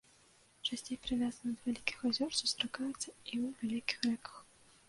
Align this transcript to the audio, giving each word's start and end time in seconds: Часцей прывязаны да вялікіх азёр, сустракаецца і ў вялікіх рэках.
Часцей 0.67 0.97
прывязаны 1.03 1.53
да 1.57 1.61
вялікіх 1.67 1.97
азёр, 2.11 2.31
сустракаецца 2.41 3.07
і 3.31 3.33
ў 3.45 3.55
вялікіх 3.61 3.99
рэках. 4.09 4.33